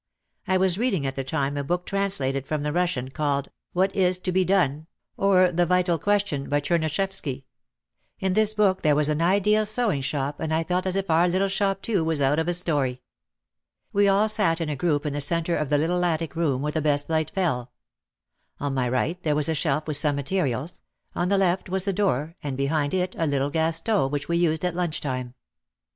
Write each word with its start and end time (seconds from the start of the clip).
I 0.47 0.57
was 0.57 0.79
reading 0.79 1.05
at 1.05 1.15
the 1.15 1.23
time 1.23 1.55
a 1.57 1.63
book 1.63 1.85
translated 1.85 2.47
from 2.47 2.63
the 2.63 2.73
Russian 2.73 3.11
called, 3.11 3.51
"What 3.73 3.95
Is 3.95 4.17
to 4.23 4.31
Be 4.31 4.43
Done, 4.43 4.87
or 5.15 5.51
The 5.51 5.67
Vital 5.67 5.99
Question," 5.99 6.49
by 6.49 6.59
Cherneshefsky. 6.59 7.45
In 8.17 8.33
this 8.33 8.55
book 8.55 8.81
there 8.81 8.95
was 8.95 9.09
an 9.09 9.21
ideal 9.21 9.63
sewing 9.63 10.01
shop 10.01 10.39
and 10.39 10.51
I 10.51 10.63
felt 10.63 10.87
as 10.87 10.95
if 10.95 11.11
our 11.11 11.27
little 11.27 11.47
shop 11.49 11.83
too 11.83 12.03
was 12.03 12.19
out 12.19 12.39
of 12.39 12.47
a 12.47 12.53
story. 12.55 13.03
We 13.93 14.07
all 14.07 14.27
sat 14.27 14.59
in 14.59 14.69
a 14.69 14.75
group 14.75 15.05
in 15.05 15.13
the 15.13 15.21
centre 15.21 15.55
of 15.55 15.69
the 15.69 15.77
little 15.77 16.03
attic 16.03 16.35
room 16.35 16.63
where 16.63 16.71
the 16.71 16.81
best 16.81 17.07
light 17.07 17.29
fell. 17.29 17.71
On 18.59 18.73
my 18.73 18.89
right 18.89 19.21
there 19.21 19.35
was 19.35 19.49
a 19.49 19.53
shelf 19.53 19.85
with 19.87 19.97
some 19.97 20.15
materials, 20.15 20.81
on 21.13 21.29
the 21.29 21.37
left 21.37 21.69
was 21.69 21.85
the 21.85 21.93
door 21.93 22.35
and 22.41 22.57
behind 22.57 22.95
it 22.95 23.13
a 23.19 23.27
little 23.27 23.51
gas 23.51 23.77
stove 23.77 24.11
which 24.11 24.27
we 24.27 24.37
used 24.37 24.65
at 24.65 24.73
lunch 24.73 24.99
time. 24.99 25.35